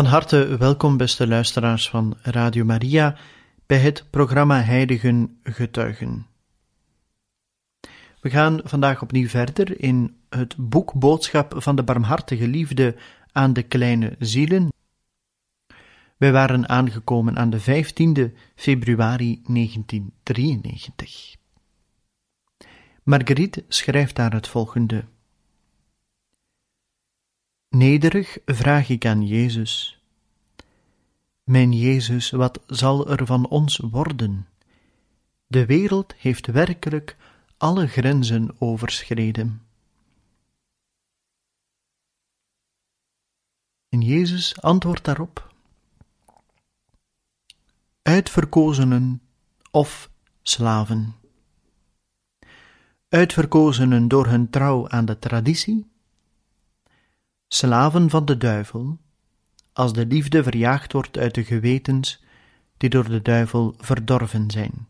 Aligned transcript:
Van 0.00 0.08
harte 0.08 0.56
welkom, 0.56 0.96
beste 0.96 1.26
luisteraars 1.26 1.88
van 1.88 2.16
Radio 2.22 2.64
Maria, 2.64 3.16
bij 3.66 3.78
het 3.78 4.04
programma 4.10 4.62
Heiligen 4.62 5.38
Getuigen. 5.42 6.26
We 8.20 8.30
gaan 8.30 8.60
vandaag 8.64 9.02
opnieuw 9.02 9.28
verder 9.28 9.80
in 9.80 10.16
het 10.28 10.54
boek 10.56 10.92
Boodschap 10.94 11.54
van 11.56 11.76
de 11.76 11.82
Barmhartige 11.82 12.48
Liefde 12.48 12.96
aan 13.32 13.52
de 13.52 13.62
Kleine 13.62 14.16
Zielen. 14.18 14.72
Wij 16.16 16.32
waren 16.32 16.68
aangekomen 16.68 17.38
aan 17.38 17.50
de 17.50 17.60
15e 17.60 18.34
februari 18.54 19.42
1993. 19.46 21.36
Marguerite 23.02 23.64
schrijft 23.68 24.16
daar 24.16 24.32
het 24.32 24.48
volgende. 24.48 25.04
Nederig 27.76 28.38
vraag 28.44 28.88
ik 28.88 29.06
aan 29.06 29.26
Jezus: 29.26 30.02
Mijn 31.44 31.72
Jezus, 31.72 32.30
wat 32.30 32.60
zal 32.66 33.08
er 33.08 33.26
van 33.26 33.48
ons 33.48 33.76
worden? 33.76 34.48
De 35.46 35.66
wereld 35.66 36.14
heeft 36.14 36.46
werkelijk 36.46 37.16
alle 37.56 37.86
grenzen 37.86 38.60
overschreden. 38.60 39.62
En 43.88 44.00
Jezus 44.00 44.60
antwoordt 44.62 45.04
daarop: 45.04 45.54
Uitverkozenen 48.02 49.22
of 49.70 50.10
slaven. 50.42 51.14
Uitverkozenen 53.08 54.08
door 54.08 54.26
hun 54.26 54.50
trouw 54.50 54.88
aan 54.88 55.04
de 55.04 55.18
traditie 55.18 55.89
slaven 57.52 58.10
van 58.10 58.24
de 58.24 58.36
duivel, 58.36 58.98
als 59.72 59.92
de 59.92 60.06
liefde 60.06 60.42
verjaagd 60.42 60.92
wordt 60.92 61.18
uit 61.18 61.34
de 61.34 61.44
gewetens 61.44 62.22
die 62.76 62.90
door 62.90 63.08
de 63.08 63.22
duivel 63.22 63.74
verdorven 63.78 64.50
zijn. 64.50 64.88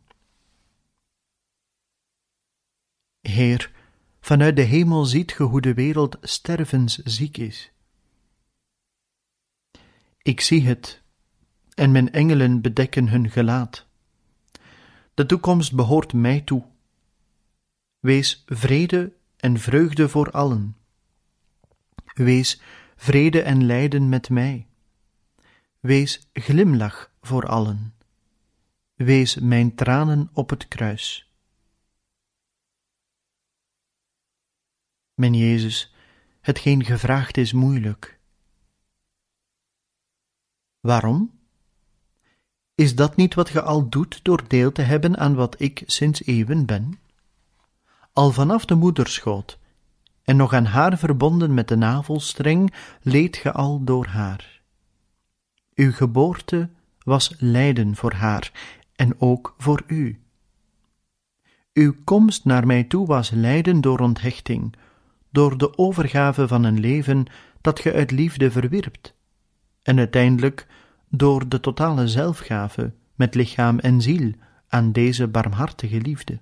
Heer, 3.20 3.72
vanuit 4.20 4.56
de 4.56 4.62
hemel 4.62 5.04
ziet 5.04 5.32
ge 5.32 5.42
hoe 5.42 5.60
de 5.60 5.74
wereld 5.74 6.16
stervensziek 6.20 7.36
is. 7.36 7.72
Ik 10.22 10.40
zie 10.40 10.66
het, 10.66 11.02
en 11.74 11.90
mijn 11.90 12.12
engelen 12.12 12.60
bedekken 12.60 13.08
hun 13.08 13.30
gelaat. 13.30 13.86
De 15.14 15.26
toekomst 15.26 15.74
behoort 15.74 16.12
mij 16.12 16.40
toe. 16.40 16.64
Wees 17.98 18.42
vrede 18.46 19.12
en 19.36 19.58
vreugde 19.58 20.08
voor 20.08 20.30
allen 20.30 20.79
Wees 22.14 22.60
vrede 22.96 23.42
en 23.42 23.64
lijden 23.64 24.08
met 24.08 24.30
mij. 24.30 24.66
Wees 25.80 26.28
glimlach 26.32 27.12
voor 27.20 27.46
allen. 27.46 27.94
Wees 28.94 29.34
mijn 29.34 29.74
tranen 29.74 30.30
op 30.32 30.50
het 30.50 30.68
kruis. 30.68 31.30
Mijn 35.14 35.34
Jezus, 35.34 35.94
hetgeen 36.40 36.84
gevraagd 36.84 37.36
is 37.36 37.52
moeilijk. 37.52 38.18
Waarom? 40.80 41.38
Is 42.74 42.94
dat 42.94 43.16
niet 43.16 43.34
wat 43.34 43.48
ge 43.48 43.62
al 43.62 43.88
doet 43.88 44.24
door 44.24 44.48
deel 44.48 44.72
te 44.72 44.82
hebben 44.82 45.16
aan 45.16 45.34
wat 45.34 45.60
ik 45.60 45.82
sinds 45.86 46.24
eeuwen 46.24 46.66
ben? 46.66 47.00
Al 48.12 48.32
vanaf 48.32 48.64
de 48.64 48.74
moederschoot 48.74 49.58
en 50.24 50.36
nog 50.36 50.52
aan 50.52 50.64
haar 50.64 50.98
verbonden 50.98 51.54
met 51.54 51.68
de 51.68 51.76
navelstreng 51.76 52.74
leed 53.02 53.36
ge 53.36 53.52
al 53.52 53.84
door 53.84 54.06
haar. 54.06 54.60
Uw 55.74 55.92
geboorte 55.92 56.68
was 57.02 57.34
lijden 57.38 57.96
voor 57.96 58.12
haar 58.12 58.52
en 58.96 59.20
ook 59.20 59.54
voor 59.58 59.82
u. 59.86 60.20
Uw 61.72 61.94
komst 62.04 62.44
naar 62.44 62.66
mij 62.66 62.84
toe 62.84 63.06
was 63.06 63.30
lijden 63.30 63.80
door 63.80 63.98
onthechting, 63.98 64.76
door 65.30 65.58
de 65.58 65.78
overgave 65.78 66.48
van 66.48 66.64
een 66.64 66.80
leven 66.80 67.26
dat 67.60 67.80
ge 67.80 67.92
uit 67.92 68.10
liefde 68.10 68.50
verwirpt, 68.50 69.14
en 69.82 69.98
uiteindelijk 69.98 70.66
door 71.08 71.48
de 71.48 71.60
totale 71.60 72.08
zelfgave 72.08 72.92
met 73.14 73.34
lichaam 73.34 73.78
en 73.78 74.00
ziel 74.00 74.32
aan 74.68 74.92
deze 74.92 75.28
barmhartige 75.28 76.00
liefde. 76.00 76.38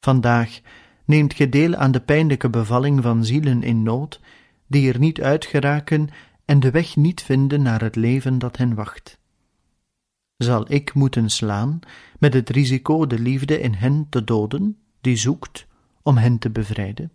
Vandaag 0.00 0.60
neemt 1.04 1.34
ge 1.34 1.48
deel 1.48 1.74
aan 1.74 1.92
de 1.92 2.00
pijnlijke 2.00 2.50
bevalling 2.50 3.02
van 3.02 3.24
zielen 3.24 3.62
in 3.62 3.82
nood, 3.82 4.20
die 4.66 4.92
er 4.92 4.98
niet 4.98 5.20
uit 5.20 5.44
geraken 5.44 6.08
en 6.44 6.60
de 6.60 6.70
weg 6.70 6.96
niet 6.96 7.22
vinden 7.22 7.62
naar 7.62 7.80
het 7.80 7.96
leven 7.96 8.38
dat 8.38 8.56
hen 8.56 8.74
wacht. 8.74 9.18
Zal 10.36 10.72
ik 10.72 10.94
moeten 10.94 11.30
slaan 11.30 11.80
met 12.18 12.34
het 12.34 12.50
risico 12.50 13.06
de 13.06 13.18
liefde 13.18 13.60
in 13.60 13.74
hen 13.74 14.06
te 14.08 14.24
doden, 14.24 14.78
die 15.00 15.16
zoekt 15.16 15.66
om 16.02 16.16
hen 16.16 16.38
te 16.38 16.50
bevrijden? 16.50 17.12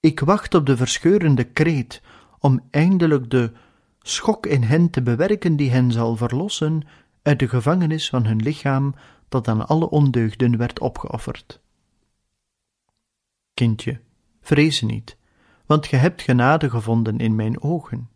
Ik 0.00 0.20
wacht 0.20 0.54
op 0.54 0.66
de 0.66 0.76
verscheurende 0.76 1.44
kreet 1.44 2.02
om 2.38 2.60
eindelijk 2.70 3.30
de 3.30 3.52
schok 4.00 4.46
in 4.46 4.62
hen 4.62 4.90
te 4.90 5.02
bewerken 5.02 5.56
die 5.56 5.70
hen 5.70 5.92
zal 5.92 6.16
verlossen 6.16 6.82
uit 7.22 7.38
de 7.38 7.48
gevangenis 7.48 8.08
van 8.08 8.26
hun 8.26 8.42
lichaam 8.42 8.94
dat 9.28 9.48
aan 9.48 9.66
alle 9.66 9.90
ondeugden 9.90 10.56
werd 10.56 10.80
opgeofferd. 10.80 11.62
Kindje, 13.54 14.00
vrees 14.40 14.80
niet, 14.80 15.16
want 15.66 15.86
ge 15.86 15.96
hebt 15.96 16.22
genade 16.22 16.70
gevonden 16.70 17.18
in 17.18 17.34
mijn 17.34 17.62
ogen. 17.62 18.08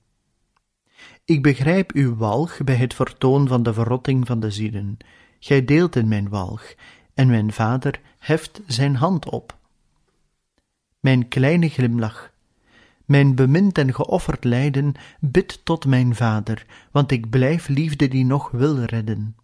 Ik 1.25 1.43
begrijp 1.43 1.93
uw 1.93 2.17
walg 2.17 2.65
bij 2.65 2.75
het 2.75 2.95
vertoon 2.95 3.49
van 3.49 3.63
de 3.63 3.73
verrotting 3.73 4.27
van 4.27 4.41
de 4.41 4.51
zielen. 4.51 4.97
Gij 5.39 5.65
deelt 5.65 5.97
in 5.97 6.09
mijn 6.09 6.29
walg, 6.29 6.75
en 7.15 7.29
mijn 7.29 7.53
vader 7.53 8.01
heft 8.19 8.61
zijn 8.67 8.97
hand 8.97 9.29
op. 9.29 9.59
Mijn 11.01 11.29
kleine 11.29 11.69
glimlach, 11.69 12.33
mijn 13.05 13.35
bemind 13.35 13.79
en 13.79 13.95
geofferd 13.95 14.45
lijden, 14.45 14.95
bid 15.21 15.61
tot 15.65 15.87
mijn 15.87 16.15
vader, 16.15 16.67
want 16.91 17.11
ik 17.11 17.31
blijf 17.31 17.69
liefde 17.69 18.09
die 18.09 18.25
nog 18.25 18.51
wil 18.51 18.83
redden. 18.83 19.37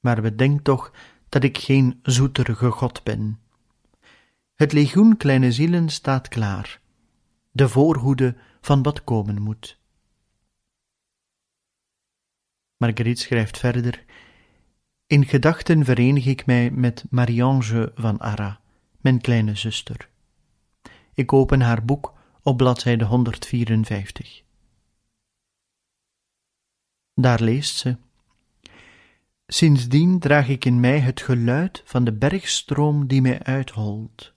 Maar 0.00 0.22
bedenk 0.22 0.60
toch 0.60 0.92
dat 1.28 1.44
ik 1.44 1.58
geen 1.58 2.00
zoeterige 2.02 2.70
God 2.70 3.02
ben 3.02 3.38
het 4.54 4.72
legioen 4.72 5.16
kleine 5.16 5.52
zielen 5.52 5.88
staat 5.88 6.28
klaar, 6.28 6.80
de 7.50 7.68
voorhoede 7.68 8.36
van 8.60 8.82
wat 8.82 9.04
komen 9.04 9.42
moet. 9.42 9.78
Marguerite 12.76 13.20
schrijft 13.20 13.58
verder: 13.58 14.04
In 15.06 15.24
gedachten 15.24 15.84
verenig 15.84 16.26
ik 16.26 16.46
mij 16.46 16.70
met 16.70 17.04
Marie-Ange 17.10 17.92
van 17.94 18.18
Arras, 18.18 18.56
mijn 19.00 19.20
kleine 19.20 19.54
zuster. 19.54 20.08
Ik 21.14 21.32
open 21.32 21.60
haar 21.60 21.84
boek 21.84 22.12
op 22.42 22.56
bladzijde 22.56 23.04
154. 23.04 24.42
Daar 27.14 27.40
leest 27.40 27.76
ze: 27.76 27.96
Sindsdien 29.46 30.18
draag 30.18 30.48
ik 30.48 30.64
in 30.64 30.80
mij 30.80 30.98
het 31.00 31.20
geluid 31.20 31.82
van 31.84 32.04
de 32.04 32.12
bergstroom 32.12 33.06
die 33.06 33.22
mij 33.22 33.42
uitholt. 33.42 34.33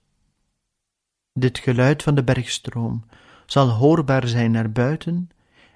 Dit 1.38 1.58
geluid 1.58 2.02
van 2.02 2.14
de 2.14 2.24
bergstroom 2.24 3.04
zal 3.46 3.68
hoorbaar 3.68 4.28
zijn 4.28 4.50
naar 4.50 4.72
buiten 4.72 5.30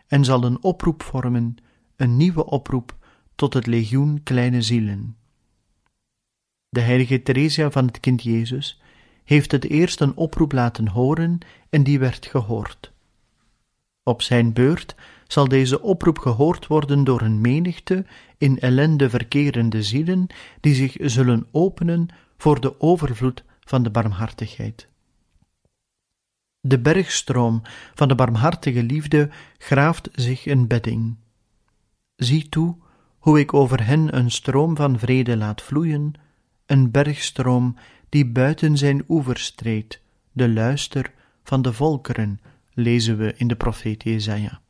en 0.06 0.24
zal 0.24 0.44
een 0.44 0.62
oproep 0.62 1.02
vormen, 1.02 1.56
een 1.96 2.16
nieuwe 2.16 2.46
oproep 2.46 2.96
tot 3.34 3.54
het 3.54 3.66
legioen 3.66 4.22
kleine 4.22 4.62
zielen. 4.62 5.16
De 6.68 6.80
heilige 6.80 7.22
Theresia 7.22 7.70
van 7.70 7.86
het 7.86 8.00
kind 8.00 8.22
Jezus 8.22 8.80
heeft 9.24 9.52
het 9.52 9.64
eerst 9.64 10.00
een 10.00 10.16
oproep 10.16 10.52
laten 10.52 10.88
horen 10.88 11.38
en 11.70 11.82
die 11.82 11.98
werd 11.98 12.26
gehoord. 12.26 12.92
Op 14.02 14.22
zijn 14.22 14.52
beurt 14.52 14.94
zal 15.26 15.48
deze 15.48 15.82
oproep 15.82 16.18
gehoord 16.18 16.66
worden 16.66 17.04
door 17.04 17.20
een 17.20 17.40
menigte 17.40 18.04
in 18.38 18.58
ellende 18.58 19.10
verkerende 19.10 19.82
zielen 19.82 20.26
die 20.60 20.74
zich 20.74 20.96
zullen 21.00 21.46
openen 21.50 22.08
voor 22.36 22.60
de 22.60 22.80
overvloed 22.80 23.44
van 23.60 23.82
de 23.82 23.90
barmhartigheid. 23.90 24.90
De 26.64 26.80
bergstroom 26.80 27.62
van 27.94 28.08
de 28.08 28.14
barmhartige 28.14 28.82
liefde 28.82 29.30
graaft 29.58 30.08
zich 30.12 30.46
een 30.46 30.66
bedding. 30.66 31.16
Zie 32.16 32.48
toe 32.48 32.76
hoe 33.18 33.38
ik 33.38 33.54
over 33.54 33.86
hen 33.86 34.16
een 34.16 34.30
stroom 34.30 34.76
van 34.76 34.98
vrede 34.98 35.36
laat 35.36 35.62
vloeien, 35.62 36.14
een 36.66 36.90
bergstroom 36.90 37.76
die 38.08 38.26
buiten 38.26 38.76
zijn 38.76 39.04
oevers 39.08 39.50
treedt, 39.50 40.02
de 40.32 40.48
luister 40.48 41.12
van 41.42 41.62
de 41.62 41.72
volkeren, 41.72 42.40
lezen 42.72 43.16
we 43.16 43.34
in 43.36 43.48
de 43.48 43.56
profeet 43.56 44.02
Jesaja. 44.02 44.60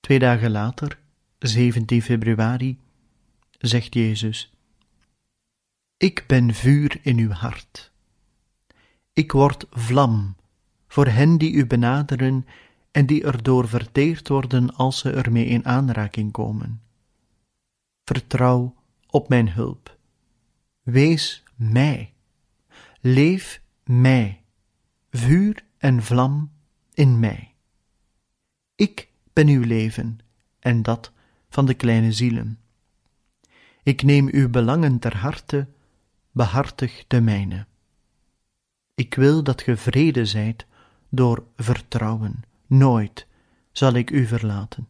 Twee 0.00 0.18
dagen 0.18 0.50
later, 0.50 0.98
17 1.38 2.02
februari, 2.02 2.78
zegt 3.58 3.94
Jezus: 3.94 4.55
Ik 5.98 6.24
ben 6.26 6.54
vuur 6.54 6.98
in 7.02 7.18
uw 7.18 7.30
hart. 7.30 7.92
Ik 9.12 9.32
word 9.32 9.66
vlam 9.70 10.36
voor 10.88 11.06
hen 11.06 11.38
die 11.38 11.52
u 11.52 11.66
benaderen 11.66 12.46
en 12.90 13.06
die 13.06 13.24
erdoor 13.24 13.68
verteerd 13.68 14.28
worden 14.28 14.74
als 14.74 14.98
ze 14.98 15.10
ermee 15.10 15.44
in 15.46 15.64
aanraking 15.64 16.32
komen. 16.32 16.82
Vertrouw 18.04 18.74
op 19.10 19.28
mijn 19.28 19.50
hulp. 19.50 19.98
Wees 20.82 21.42
mij. 21.54 22.12
Leef 23.00 23.62
mij. 23.84 24.42
Vuur 25.10 25.64
en 25.78 26.02
vlam 26.02 26.50
in 26.94 27.20
mij. 27.20 27.54
Ik 28.74 29.08
ben 29.32 29.48
uw 29.48 29.62
leven 29.62 30.18
en 30.58 30.82
dat 30.82 31.12
van 31.48 31.66
de 31.66 31.74
kleine 31.74 32.12
zielen. 32.12 32.58
Ik 33.82 34.02
neem 34.02 34.28
uw 34.32 34.48
belangen 34.48 34.98
ter 34.98 35.16
harte, 35.16 35.68
behartig 36.36 37.04
de 37.06 37.20
mijne. 37.20 37.66
Ik 38.94 39.14
wil 39.14 39.42
dat 39.42 39.62
ge 39.62 39.76
vrede 39.76 40.26
zijt 40.26 40.66
door 41.08 41.46
vertrouwen. 41.56 42.42
Nooit 42.66 43.26
zal 43.72 43.92
ik 43.92 44.10
u 44.10 44.26
verlaten. 44.26 44.88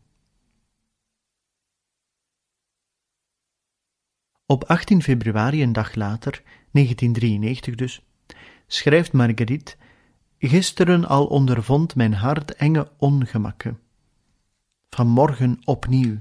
Op 4.47 4.65
18 4.65 5.03
februari, 5.03 5.63
een 5.63 5.73
dag 5.73 5.95
later, 5.95 6.43
1993 6.71 7.75
dus, 7.75 8.03
schrijft 8.67 9.13
Marguerite: 9.13 9.77
Gisteren 10.39 11.05
al 11.05 11.27
ondervond 11.27 11.95
mijn 11.95 12.15
hart 12.15 12.55
enge 12.55 12.93
ongemakken. 12.97 13.81
Vanmorgen 14.89 15.61
opnieuw. 15.65 16.21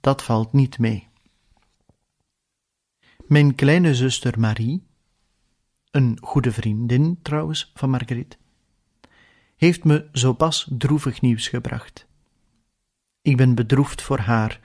Dat 0.00 0.22
valt 0.22 0.52
niet 0.52 0.78
mee. 0.78 1.07
Mijn 3.28 3.54
kleine 3.54 3.94
zuster 3.94 4.40
Marie, 4.40 4.86
een 5.90 6.18
goede 6.20 6.52
vriendin 6.52 7.18
trouwens 7.22 7.70
van 7.74 7.90
Marguerite, 7.90 8.36
heeft 9.56 9.84
me 9.84 10.08
zo 10.12 10.32
pas 10.32 10.70
droevig 10.78 11.20
nieuws 11.20 11.48
gebracht. 11.48 12.06
Ik 13.22 13.36
ben 13.36 13.54
bedroefd 13.54 14.02
voor 14.02 14.18
haar, 14.18 14.60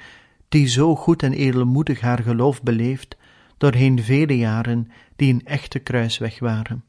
die 0.49 0.67
zo 0.67 0.95
goed 0.95 1.23
en 1.23 1.33
edelmoedig 1.33 1.99
haar 1.99 2.23
geloof 2.23 2.63
beleeft 2.63 3.17
doorheen 3.57 4.03
vele 4.03 4.37
jaren 4.37 4.91
die 5.15 5.33
een 5.33 5.45
echte 5.45 5.79
kruisweg 5.79 6.39
waren. 6.39 6.83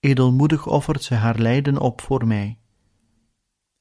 Edelmoedig 0.00 0.66
offert 0.66 1.02
ze 1.02 1.14
haar 1.14 1.38
lijden 1.38 1.78
op 1.78 2.00
voor 2.00 2.26
mij. 2.26 2.58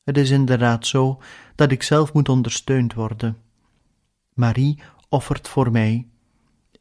Het 0.03 0.17
is 0.17 0.29
inderdaad 0.29 0.87
zo 0.87 1.21
dat 1.55 1.71
ik 1.71 1.83
zelf 1.83 2.13
moet 2.13 2.29
ondersteund 2.29 2.93
worden. 2.93 3.37
Marie 4.33 4.81
offert 5.09 5.47
voor 5.47 5.71
mij, 5.71 6.05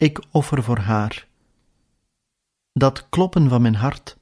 ik 0.01 0.25
offer 0.31 0.63
voor 0.63 0.79
haar. 0.79 1.29
Dat 2.73 3.09
kloppen 3.09 3.49
van 3.49 3.63
mijn 3.63 3.75
hart 3.75 4.17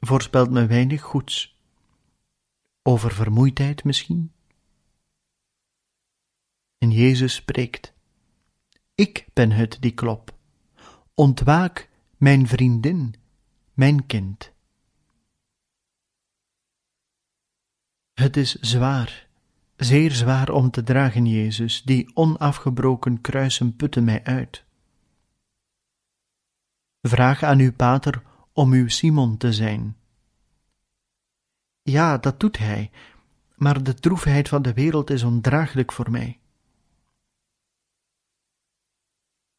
voorspelt 0.00 0.50
me 0.50 0.66
weinig 0.66 1.02
goeds. 1.02 1.56
Over 2.82 3.12
vermoeidheid 3.12 3.84
misschien? 3.84 4.32
En 6.78 6.90
Jezus 6.90 7.34
spreekt: 7.34 7.92
Ik 8.94 9.26
ben 9.32 9.50
het 9.50 9.76
die 9.80 9.90
klop. 9.92 10.34
Ontwaak, 11.14 11.88
mijn 12.16 12.46
vriendin, 12.46 13.14
mijn 13.72 14.06
kind. 14.06 14.52
Het 18.12 18.36
is 18.36 18.54
zwaar, 18.54 19.26
zeer 19.76 20.12
zwaar 20.12 20.50
om 20.50 20.70
te 20.70 20.82
dragen, 20.82 21.26
Jezus, 21.26 21.82
die 21.82 22.16
onafgebroken 22.16 23.20
kruisen 23.20 23.76
putten 23.76 24.04
mij 24.04 24.24
uit. 24.24 24.64
Vraag 27.06 27.42
aan 27.42 27.58
uw 27.58 27.72
pater 27.72 28.22
om 28.52 28.72
uw 28.72 28.88
Simon 28.88 29.36
te 29.36 29.52
zijn. 29.52 29.96
Ja, 31.82 32.18
dat 32.18 32.40
doet 32.40 32.58
hij, 32.58 32.90
maar 33.54 33.82
de 33.82 33.94
droefheid 33.94 34.48
van 34.48 34.62
de 34.62 34.72
wereld 34.72 35.10
is 35.10 35.22
ondraaglijk 35.22 35.92
voor 35.92 36.10
mij. 36.10 36.38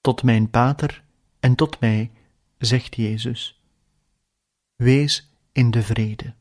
Tot 0.02 0.24
mijn 0.24 0.50
pater 0.50 1.04
en 1.40 1.56
tot 1.56 1.80
mij, 1.80 2.12
zegt 2.58 2.96
Jezus, 2.96 3.62
wees 4.76 5.32
in 5.52 5.72
de 5.72 5.82
vrede. 5.82 6.34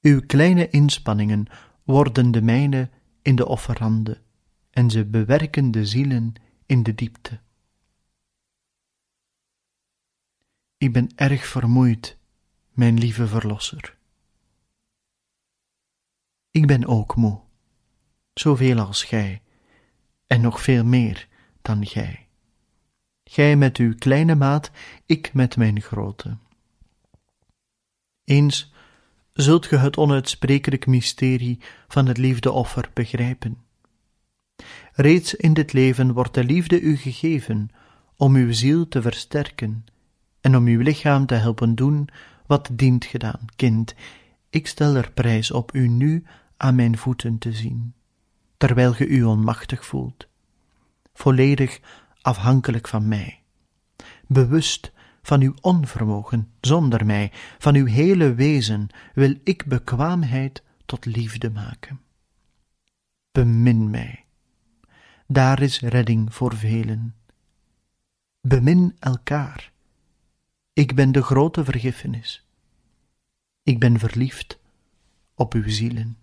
Uw 0.00 0.20
kleine 0.26 0.68
inspanningen 0.68 1.46
worden 1.84 2.30
de 2.30 2.42
mijne 2.42 2.90
in 3.22 3.36
de 3.36 3.46
offerande, 3.46 4.20
en 4.70 4.90
ze 4.90 5.04
bewerken 5.04 5.70
de 5.70 5.86
zielen 5.86 6.32
in 6.66 6.82
de 6.82 6.94
diepte. 6.94 7.40
Ik 10.84 10.92
ben 10.92 11.10
erg 11.14 11.46
vermoeid, 11.46 12.18
mijn 12.72 12.98
lieve 12.98 13.26
Verlosser. 13.26 13.96
Ik 16.50 16.66
ben 16.66 16.86
ook 16.86 17.16
moe, 17.16 17.40
zoveel 18.34 18.78
als 18.78 19.04
gij, 19.04 19.42
en 20.26 20.40
nog 20.40 20.60
veel 20.60 20.84
meer 20.84 21.28
dan 21.62 21.86
gij. 21.86 22.26
Gij 23.24 23.56
met 23.56 23.76
uw 23.76 23.94
kleine 23.94 24.34
maat, 24.34 24.70
ik 25.06 25.32
met 25.32 25.56
mijn 25.56 25.80
grote. 25.80 26.36
Eens 28.24 28.72
zult 29.32 29.66
ge 29.66 29.76
het 29.76 29.96
onuitsprekelijk 29.96 30.86
mysterie 30.86 31.60
van 31.88 32.06
het 32.06 32.18
liefdeoffer 32.18 32.90
begrijpen. 32.94 33.64
Reeds 34.92 35.34
in 35.34 35.54
dit 35.54 35.72
leven 35.72 36.12
wordt 36.12 36.34
de 36.34 36.44
liefde 36.44 36.80
u 36.80 36.96
gegeven 36.96 37.70
om 38.16 38.34
uw 38.34 38.52
ziel 38.52 38.88
te 38.88 39.02
versterken 39.02 39.84
en 40.44 40.56
om 40.56 40.66
uw 40.66 40.80
lichaam 40.80 41.26
te 41.26 41.34
helpen 41.34 41.74
doen 41.74 42.08
wat 42.46 42.68
dient 42.72 43.04
gedaan. 43.04 43.44
Kind, 43.56 43.94
ik 44.50 44.66
stel 44.66 44.94
er 44.94 45.10
prijs 45.12 45.50
op 45.50 45.74
u 45.74 45.88
nu 45.88 46.24
aan 46.56 46.74
mijn 46.74 46.98
voeten 46.98 47.38
te 47.38 47.52
zien, 47.52 47.94
terwijl 48.56 48.92
ge 48.92 49.06
u 49.06 49.22
onmachtig 49.22 49.86
voelt, 49.86 50.28
volledig 51.14 51.80
afhankelijk 52.20 52.88
van 52.88 53.08
mij, 53.08 53.42
bewust 54.26 54.92
van 55.22 55.40
uw 55.40 55.54
onvermogen 55.60 56.48
zonder 56.60 57.06
mij, 57.06 57.32
van 57.58 57.74
uw 57.74 57.86
hele 57.86 58.34
wezen 58.34 58.88
wil 59.14 59.34
ik 59.44 59.64
bekwaamheid 59.66 60.62
tot 60.86 61.04
liefde 61.04 61.50
maken. 61.50 62.00
Bemin 63.32 63.90
mij. 63.90 64.24
Daar 65.26 65.62
is 65.62 65.80
redding 65.80 66.34
voor 66.34 66.56
velen. 66.56 67.14
Bemin 68.40 68.96
elkaar. 68.98 69.72
Ik 70.74 70.94
ben 70.94 71.12
de 71.12 71.22
grote 71.22 71.64
vergiffenis. 71.64 72.46
Ik 73.62 73.78
ben 73.78 73.98
verliefd 73.98 74.58
op 75.34 75.54
uw 75.54 75.68
zielen. 75.68 76.16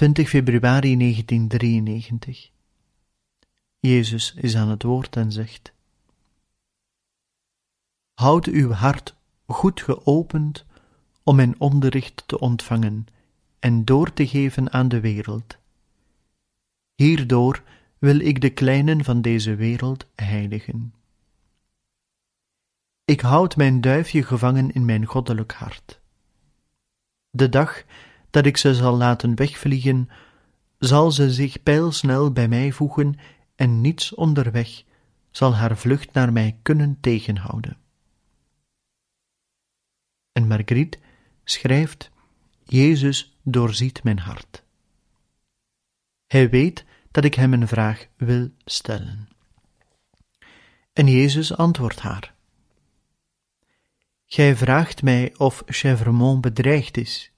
20 0.00 0.28
februari 0.28 0.96
1993. 0.96 2.50
Jezus 3.80 4.34
is 4.36 4.56
aan 4.56 4.68
het 4.68 4.82
woord 4.82 5.16
en 5.16 5.32
zegt: 5.32 5.72
Houd 8.14 8.46
uw 8.46 8.70
hart 8.70 9.14
goed 9.46 9.82
geopend 9.82 10.64
om 11.22 11.36
mijn 11.36 11.60
onderricht 11.60 12.22
te 12.26 12.38
ontvangen 12.38 13.06
en 13.58 13.84
door 13.84 14.12
te 14.12 14.26
geven 14.26 14.72
aan 14.72 14.88
de 14.88 15.00
wereld. 15.00 15.58
Hierdoor 16.94 17.62
wil 17.98 18.20
ik 18.20 18.40
de 18.40 18.50
kleinen 18.50 19.04
van 19.04 19.22
deze 19.22 19.54
wereld 19.54 20.06
heiligen. 20.14 20.94
Ik 23.04 23.20
houd 23.20 23.56
mijn 23.56 23.80
duifje 23.80 24.22
gevangen 24.22 24.72
in 24.72 24.84
mijn 24.84 25.04
goddelijk 25.04 25.52
hart. 25.52 26.00
De 27.30 27.48
dag 27.48 27.84
dat 28.30 28.46
ik 28.46 28.56
ze 28.56 28.74
zal 28.74 28.96
laten 28.96 29.34
wegvliegen, 29.34 30.08
zal 30.78 31.10
ze 31.10 31.32
zich 31.32 31.62
pijlsnel 31.62 32.32
bij 32.32 32.48
mij 32.48 32.72
voegen 32.72 33.18
en 33.56 33.80
niets 33.80 34.14
onderweg 34.14 34.82
zal 35.30 35.54
haar 35.54 35.76
vlucht 35.76 36.12
naar 36.12 36.32
mij 36.32 36.58
kunnen 36.62 36.98
tegenhouden. 37.00 37.76
En 40.32 40.46
Margriet 40.46 40.98
schrijft: 41.44 42.10
Jezus 42.64 43.36
doorziet 43.42 44.02
mijn 44.02 44.18
hart. 44.18 44.62
Hij 46.26 46.50
weet 46.50 46.84
dat 47.10 47.24
ik 47.24 47.34
hem 47.34 47.52
een 47.52 47.68
vraag 47.68 48.06
wil 48.16 48.50
stellen. 48.64 49.28
En 50.92 51.06
Jezus 51.06 51.56
antwoordt 51.56 52.00
haar: 52.00 52.34
Gij 54.26 54.56
vraagt 54.56 55.02
mij 55.02 55.34
of 55.36 55.62
Chevremont 55.66 56.40
bedreigd 56.40 56.96
is. 56.96 57.29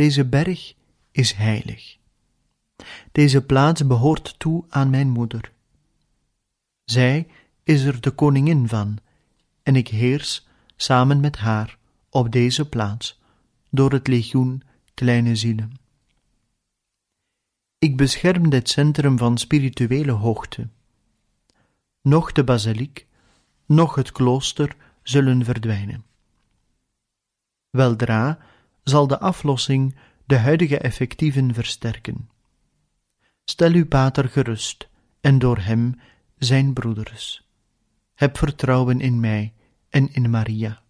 Deze 0.00 0.24
berg 0.24 0.74
is 1.10 1.32
heilig. 1.32 1.96
Deze 3.12 3.42
plaats 3.44 3.86
behoort 3.86 4.38
toe 4.38 4.64
aan 4.68 4.90
mijn 4.90 5.08
moeder. 5.08 5.52
Zij 6.84 7.28
is 7.62 7.82
er 7.82 8.00
de 8.00 8.10
koningin 8.10 8.68
van, 8.68 8.98
en 9.62 9.76
ik 9.76 9.88
heers 9.88 10.46
samen 10.76 11.20
met 11.20 11.36
haar 11.36 11.78
op 12.10 12.32
deze 12.32 12.68
plaats 12.68 13.20
door 13.70 13.92
het 13.92 14.06
legioen 14.06 14.62
kleine 14.94 15.36
zielen. 15.36 15.72
Ik 17.78 17.96
bescherm 17.96 18.50
dit 18.50 18.68
centrum 18.68 19.18
van 19.18 19.38
spirituele 19.38 20.12
hoogte. 20.12 20.68
Noch 22.02 22.32
de 22.32 22.44
basiliek, 22.44 23.06
noch 23.66 23.94
het 23.94 24.12
klooster 24.12 24.76
zullen 25.02 25.44
verdwijnen. 25.44 26.04
Weldra 27.70 28.38
zal 28.90 29.06
de 29.06 29.18
aflossing 29.18 29.96
de 30.24 30.36
huidige 30.36 30.78
effectieven 30.78 31.54
versterken. 31.54 32.28
Stel 33.44 33.72
uw 33.72 33.86
pater 33.86 34.28
gerust 34.28 34.88
en 35.20 35.38
door 35.38 35.58
hem 35.58 36.00
zijn 36.38 36.72
broeders. 36.72 37.48
Heb 38.14 38.38
vertrouwen 38.38 39.00
in 39.00 39.20
mij 39.20 39.54
en 39.88 40.12
in 40.12 40.30
Maria. 40.30 40.82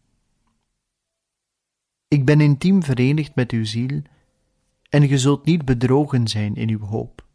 Ik 2.09 2.25
ben 2.25 2.40
intiem 2.40 2.83
verenigd 2.83 3.35
met 3.35 3.50
uw 3.50 3.64
ziel 3.64 4.02
en 4.88 5.09
ge 5.09 5.19
zult 5.19 5.45
niet 5.45 5.64
bedrogen 5.64 6.28
zijn 6.28 6.54
in 6.54 6.69
uw 6.69 6.80
hoop. 6.80 7.26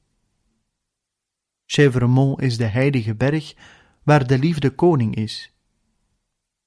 Chevremont 1.65 2.41
is 2.41 2.57
de 2.57 2.65
heilige 2.65 3.15
berg 3.15 3.55
waar 4.03 4.27
de 4.27 4.39
liefde 4.39 4.69
koning 4.69 5.15
is. 5.15 5.53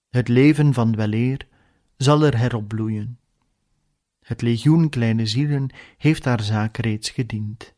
Het 0.09 0.29
leven 0.29 0.75
van 0.75 0.97
weleer 0.97 1.47
zal 1.97 2.23
er 2.23 2.39
heropbloeien. 2.39 3.19
Het 4.29 4.43
legioen 4.43 4.89
kleine 4.89 5.27
zielen 5.27 5.71
heeft 5.99 6.25
haar 6.25 6.43
zaak 6.43 6.77
reeds 6.77 7.11
gediend. 7.11 7.75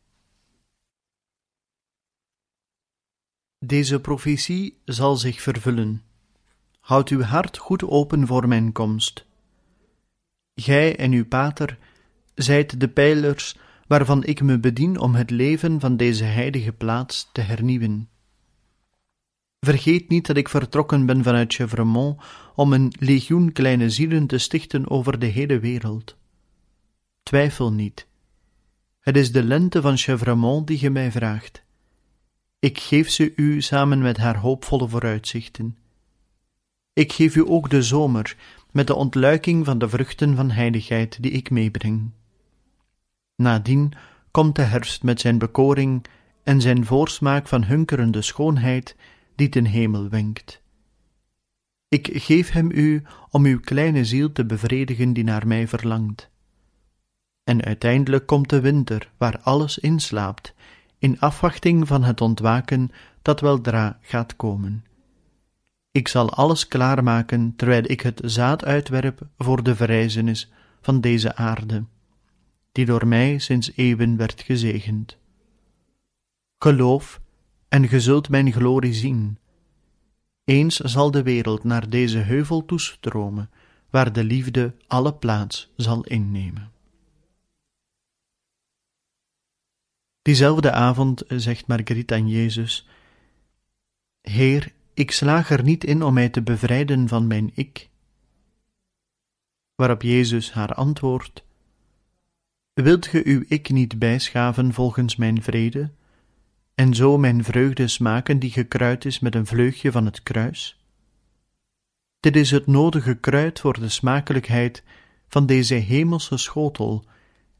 Deze 3.59 4.01
profetie 4.01 4.77
zal 4.85 5.15
zich 5.15 5.41
vervullen. 5.41 6.03
Houd 6.79 7.09
uw 7.09 7.21
hart 7.21 7.57
goed 7.57 7.83
open 7.83 8.27
voor 8.27 8.47
mijn 8.47 8.71
komst. 8.71 9.25
Gij 10.55 10.97
en 10.97 11.11
uw 11.11 11.25
pater 11.25 11.77
zijt 12.35 12.79
de 12.79 12.87
pijlers 12.87 13.57
waarvan 13.87 14.23
ik 14.23 14.41
me 14.41 14.59
bedien 14.59 14.99
om 14.99 15.15
het 15.15 15.29
leven 15.29 15.79
van 15.79 15.97
deze 15.97 16.23
heilige 16.23 16.71
plaats 16.71 17.29
te 17.31 17.41
hernieuwen. 17.41 18.09
Vergeet 19.59 20.09
niet 20.09 20.25
dat 20.25 20.37
ik 20.37 20.49
vertrokken 20.49 21.05
ben 21.05 21.23
vanuit 21.23 21.53
Chevremont 21.53 22.21
om 22.55 22.73
een 22.73 22.93
legioen 22.99 23.51
kleine 23.51 23.89
zielen 23.89 24.27
te 24.27 24.37
stichten 24.37 24.89
over 24.89 25.19
de 25.19 25.25
hele 25.25 25.59
wereld. 25.59 26.19
Twijfel 27.23 27.73
niet. 27.73 28.07
Het 28.99 29.17
is 29.17 29.31
de 29.31 29.43
lente 29.43 29.81
van 29.81 29.97
Chevremont 29.97 30.67
die 30.67 30.77
ge 30.77 30.89
mij 30.89 31.11
vraagt. 31.11 31.63
Ik 32.59 32.79
geef 32.79 33.09
ze 33.09 33.33
u 33.35 33.61
samen 33.61 34.01
met 34.01 34.17
haar 34.17 34.37
hoopvolle 34.37 34.87
vooruitzichten. 34.87 35.77
Ik 36.93 37.11
geef 37.11 37.35
u 37.35 37.43
ook 37.47 37.69
de 37.69 37.83
zomer 37.83 38.37
met 38.71 38.87
de 38.87 38.95
ontluiking 38.95 39.65
van 39.65 39.77
de 39.77 39.89
vruchten 39.89 40.35
van 40.35 40.51
heiligheid 40.51 41.23
die 41.23 41.31
ik 41.31 41.49
meebreng. 41.49 42.11
Nadien 43.35 43.93
komt 44.31 44.55
de 44.55 44.61
herfst 44.61 45.03
met 45.03 45.19
zijn 45.19 45.37
bekoring 45.37 46.05
en 46.43 46.61
zijn 46.61 46.85
voorsmaak 46.85 47.47
van 47.47 47.63
hunkerende 47.63 48.21
schoonheid 48.21 48.95
die 49.35 49.49
ten 49.49 49.65
hemel 49.65 50.09
wenkt. 50.09 50.61
Ik 51.87 52.09
geef 52.13 52.51
hem 52.51 52.71
u 52.71 53.03
om 53.29 53.45
uw 53.45 53.59
kleine 53.59 54.05
ziel 54.05 54.31
te 54.31 54.45
bevredigen 54.45 55.13
die 55.13 55.23
naar 55.23 55.47
mij 55.47 55.67
verlangt. 55.67 56.30
En 57.43 57.63
uiteindelijk 57.63 58.25
komt 58.25 58.49
de 58.49 58.61
winter, 58.61 59.11
waar 59.17 59.39
alles 59.39 59.77
inslaapt, 59.77 60.53
in 60.97 61.19
afwachting 61.19 61.87
van 61.87 62.03
het 62.03 62.21
ontwaken 62.21 62.91
dat 63.21 63.39
weldra 63.39 63.99
gaat 64.01 64.35
komen. 64.35 64.85
Ik 65.91 66.07
zal 66.07 66.29
alles 66.29 66.67
klaarmaken 66.67 67.53
terwijl 67.55 67.83
ik 67.85 68.01
het 68.01 68.21
zaad 68.23 68.65
uitwerp 68.65 69.27
voor 69.37 69.63
de 69.63 69.75
verrijzenis 69.75 70.51
van 70.81 71.01
deze 71.01 71.35
aarde, 71.35 71.83
die 72.71 72.85
door 72.85 73.07
mij 73.07 73.37
sinds 73.37 73.71
eeuwen 73.75 74.17
werd 74.17 74.41
gezegend. 74.41 75.17
Geloof, 76.57 77.21
en 77.69 77.87
ge 77.87 77.99
zult 77.99 78.29
mijn 78.29 78.51
glorie 78.51 78.93
zien. 78.93 79.37
Eens 80.43 80.75
zal 80.75 81.11
de 81.11 81.23
wereld 81.23 81.63
naar 81.63 81.89
deze 81.89 82.17
heuvel 82.17 82.65
toestromen, 82.65 83.49
waar 83.89 84.13
de 84.13 84.23
liefde 84.23 84.75
alle 84.87 85.13
plaats 85.13 85.71
zal 85.75 86.03
innemen. 86.03 86.71
Diezelfde 90.21 90.71
avond 90.71 91.23
zegt 91.27 91.67
Marguerite 91.67 92.13
aan 92.13 92.27
Jezus: 92.27 92.87
Heer, 94.21 94.73
ik 94.93 95.11
slaag 95.11 95.49
er 95.49 95.63
niet 95.63 95.83
in 95.83 96.03
om 96.03 96.13
mij 96.13 96.29
te 96.29 96.41
bevrijden 96.41 97.07
van 97.07 97.27
mijn 97.27 97.51
ik. 97.53 97.89
Waarop 99.75 100.01
Jezus 100.01 100.51
haar 100.51 100.73
antwoordt: 100.73 101.43
Wilt 102.73 103.07
ge 103.07 103.21
uw 103.25 103.43
ik 103.47 103.69
niet 103.69 103.99
bijschaven 103.99 104.73
volgens 104.73 105.15
mijn 105.15 105.41
vrede, 105.41 105.91
en 106.75 106.93
zo 106.93 107.17
mijn 107.17 107.43
vreugde 107.43 107.87
smaken 107.87 108.39
die 108.39 108.51
gekruid 108.51 109.05
is 109.05 109.19
met 109.19 109.35
een 109.35 109.45
vleugje 109.45 109.91
van 109.91 110.05
het 110.05 110.23
kruis? 110.23 110.79
Dit 112.19 112.35
is 112.35 112.51
het 112.51 112.67
nodige 112.67 113.15
kruid 113.15 113.59
voor 113.59 113.79
de 113.79 113.89
smakelijkheid 113.89 114.83
van 115.27 115.45
deze 115.45 115.75
hemelse 115.75 116.37
schotel 116.37 117.05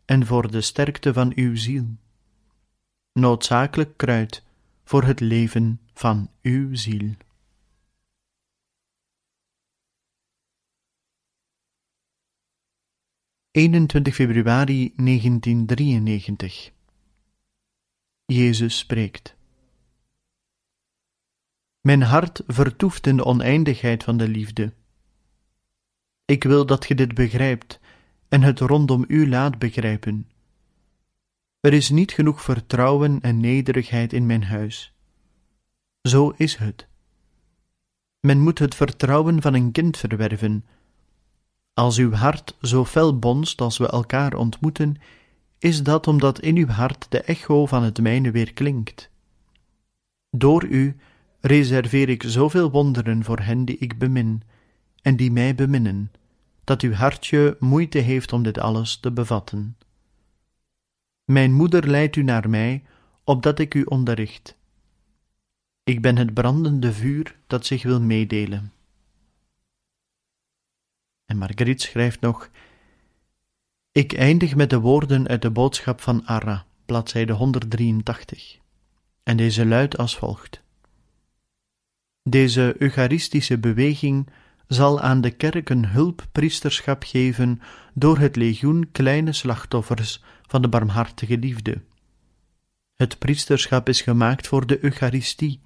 en 0.05 0.25
voor 0.25 0.51
de 0.51 0.61
sterkte 0.61 1.13
van 1.13 1.31
uw 1.35 1.55
ziel. 1.55 1.85
Noodzakelijk 3.13 3.97
kruid 3.97 4.43
voor 4.83 5.03
het 5.03 5.19
leven 5.19 5.79
van 5.93 6.31
uw 6.41 6.75
ziel. 6.75 7.13
...21 13.59 14.13
februari 14.13 14.93
1993 14.95 16.71
Jezus 18.25 18.77
spreekt 18.77 19.35
Mijn 21.81 22.01
hart 22.01 22.43
vertoeft 22.47 23.07
in 23.07 23.17
de 23.17 23.25
oneindigheid 23.25 24.03
van 24.03 24.17
de 24.17 24.27
liefde. 24.27 24.73
Ik 26.25 26.43
wil 26.43 26.65
dat 26.65 26.85
ge 26.85 26.95
dit 26.95 27.13
begrijpt 27.13 27.79
en 28.27 28.41
het 28.41 28.59
rondom 28.59 29.05
u 29.07 29.29
laat 29.29 29.59
begrijpen. 29.59 30.30
Er 31.61 31.73
is 31.73 31.89
niet 31.89 32.11
genoeg 32.11 32.41
vertrouwen 32.41 33.21
en 33.21 33.39
nederigheid 33.39 34.13
in 34.13 34.25
mijn 34.25 34.43
huis. 34.43 34.93
Zo 36.01 36.33
is 36.37 36.55
het. 36.55 36.87
Men 38.19 38.39
moet 38.39 38.59
het 38.59 38.75
vertrouwen 38.75 39.41
van 39.41 39.53
een 39.53 39.71
kind 39.71 39.97
verwerven. 39.97 40.65
Als 41.73 41.97
uw 41.97 42.11
hart 42.11 42.57
zo 42.61 42.85
fel 42.85 43.19
bonst 43.19 43.61
als 43.61 43.77
we 43.77 43.87
elkaar 43.87 44.33
ontmoeten, 44.33 44.95
is 45.59 45.83
dat 45.83 46.07
omdat 46.07 46.39
in 46.39 46.57
uw 46.57 46.67
hart 46.67 47.05
de 47.09 47.21
echo 47.21 47.65
van 47.65 47.83
het 47.83 48.01
mijne 48.01 48.31
weer 48.31 48.53
klinkt. 48.53 49.09
Door 50.29 50.65
u 50.65 50.97
reserveer 51.39 52.09
ik 52.09 52.23
zoveel 52.23 52.71
wonderen 52.71 53.23
voor 53.23 53.39
hen 53.39 53.65
die 53.65 53.77
ik 53.77 53.97
bemin 53.97 54.41
en 55.01 55.15
die 55.15 55.31
mij 55.31 55.55
beminnen, 55.55 56.11
dat 56.63 56.81
uw 56.81 56.93
hartje 56.93 57.57
moeite 57.59 57.97
heeft 57.97 58.33
om 58.33 58.43
dit 58.43 58.59
alles 58.59 58.97
te 58.97 59.11
bevatten. 59.11 59.75
Mijn 61.31 61.53
moeder 61.53 61.87
leidt 61.87 62.15
u 62.15 62.23
naar 62.23 62.49
mij, 62.49 62.83
opdat 63.23 63.59
ik 63.59 63.73
u 63.73 63.83
onderricht. 63.83 64.57
Ik 65.83 66.01
ben 66.01 66.17
het 66.17 66.33
brandende 66.33 66.93
vuur 66.93 67.35
dat 67.47 67.65
zich 67.65 67.83
wil 67.83 68.01
meedelen. 68.01 68.73
En 71.25 71.37
Marguerite 71.37 71.83
schrijft 71.83 72.21
nog: 72.21 72.49
Ik 73.91 74.13
eindig 74.13 74.55
met 74.55 74.69
de 74.69 74.79
woorden 74.79 75.27
uit 75.27 75.41
de 75.41 75.51
boodschap 75.51 76.01
van 76.01 76.25
Arra, 76.25 76.65
bladzijde 76.85 77.33
183. 77.33 78.57
En 79.23 79.37
deze 79.37 79.65
luidt 79.65 79.97
als 79.97 80.17
volgt: 80.17 80.61
Deze 82.23 82.75
eucharistische 82.79 83.57
beweging 83.57 84.29
zal 84.67 85.01
aan 85.01 85.21
de 85.21 85.31
kerk 85.31 85.69
een 85.69 85.85
hulppriesterschap 85.85 87.03
geven 87.03 87.61
door 87.93 88.17
het 88.17 88.35
legioen 88.35 88.91
kleine 88.91 89.33
slachtoffers 89.33 90.23
van 90.51 90.61
de 90.61 90.67
barmhartige 90.67 91.37
liefde. 91.37 91.81
Het 92.95 93.19
priesterschap 93.19 93.89
is 93.89 94.01
gemaakt 94.01 94.47
voor 94.47 94.67
de 94.67 94.83
Eucharistie, 94.83 95.59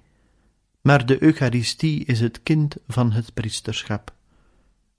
maar 0.80 1.06
de 1.06 1.22
Eucharistie 1.22 2.04
is 2.04 2.20
het 2.20 2.42
kind 2.42 2.76
van 2.86 3.12
het 3.12 3.34
priesterschap. 3.34 4.14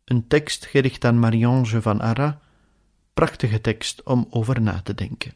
Een 0.04 0.28
tekst 0.28 0.66
gericht 0.66 1.06
aan 1.06 1.20
Marie-Ange 1.20 1.82
van 1.82 2.02
Arras, 2.02 2.34
prachtige 3.14 3.62
tekst 3.62 4.04
om 4.04 4.28
over 4.30 4.62
na 4.62 4.82
te 4.82 4.94
denken. 4.94 5.34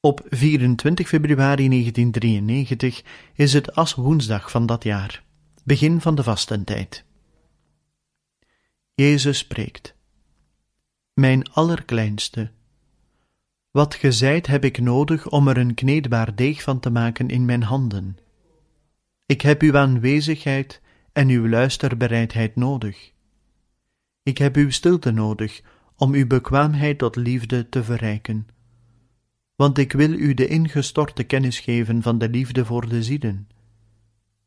Op 0.00 0.26
24 0.28 1.08
februari 1.08 1.68
1993 1.68 3.02
is 3.34 3.52
het 3.52 3.74
aswoensdag 3.74 4.50
van 4.50 4.66
dat 4.66 4.84
jaar, 4.84 5.22
begin 5.64 6.00
van 6.00 6.14
de 6.14 6.22
vastentijd. 6.22 7.04
Jezus 8.94 9.38
spreekt: 9.38 9.94
Mijn 11.12 11.50
allerkleinste, 11.50 12.50
wat 13.70 13.94
gezijt 13.94 14.46
heb 14.46 14.64
ik 14.64 14.80
nodig 14.80 15.28
om 15.28 15.48
er 15.48 15.56
een 15.56 15.74
kneedbaar 15.74 16.34
deeg 16.34 16.62
van 16.62 16.80
te 16.80 16.90
maken 16.90 17.28
in 17.28 17.44
mijn 17.44 17.62
handen. 17.62 18.18
Ik 19.26 19.40
heb 19.40 19.62
uw 19.62 19.76
aanwezigheid 19.76 20.80
en 21.12 21.28
uw 21.28 21.48
luisterbereidheid 21.48 22.56
nodig. 22.56 23.12
Ik 24.22 24.38
heb 24.38 24.56
uw 24.56 24.70
stilte 24.70 25.10
nodig 25.10 25.62
om 25.96 26.12
uw 26.12 26.26
bekwaamheid 26.26 26.98
tot 26.98 27.16
liefde 27.16 27.68
te 27.68 27.84
verrijken 27.84 28.46
want 29.62 29.78
ik 29.78 29.92
wil 29.92 30.12
u 30.12 30.34
de 30.34 30.46
ingestorte 30.46 31.24
kennis 31.24 31.60
geven 31.60 32.02
van 32.02 32.18
de 32.18 32.28
liefde 32.28 32.64
voor 32.64 32.88
de 32.88 33.02
zielen. 33.02 33.48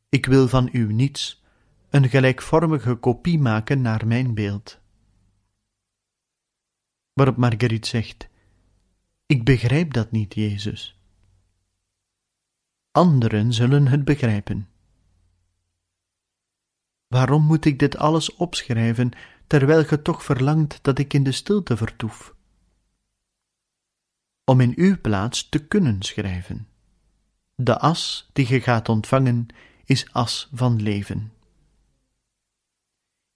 Ik 0.10 0.26
wil 0.26 0.48
van 0.48 0.70
u 0.72 0.94
niets, 0.94 1.44
een 1.96 2.10
gelijkvormige 2.10 2.96
kopie 2.96 3.40
maken 3.40 3.82
naar 3.82 4.08
mijn 4.08 4.34
beeld. 4.34 4.80
Waarop 7.14 7.38
Marguerite 7.38 7.88
zegt: 7.88 8.28
Ik 9.26 9.44
begrijp 9.44 9.94
dat 9.94 10.12
niet, 10.12 10.34
Jezus. 10.34 11.00
Anderen 12.92 13.54
zullen 13.54 13.88
het 13.88 14.06
begrijpen. 14.06 14.70
Waarom 17.08 17.44
moet 17.44 17.66
ik 17.66 17.80
dit 17.80 17.98
alles 17.98 18.36
opschrijven, 18.36 19.12
terwijl 19.48 19.86
ge 19.86 20.02
toch 20.02 20.24
verlangt 20.24 20.80
dat 20.82 21.00
ik 21.00 21.14
in 21.14 21.24
de 21.24 21.32
stilte 21.32 21.78
vertoef? 21.78 22.36
om 24.46 24.62
in 24.62 24.74
uw 24.76 25.02
plaats 25.02 25.50
te 25.50 25.60
kunnen 25.60 26.02
schrijven. 26.02 26.68
De 27.56 27.80
as 27.80 28.30
die 28.34 28.46
ge 28.46 28.62
gaat 28.62 28.90
ontvangen 28.90 29.48
is 29.86 30.12
as 30.12 30.50
van 30.54 30.82
leven. 30.82 31.32